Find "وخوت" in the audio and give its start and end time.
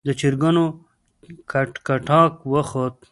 2.53-2.95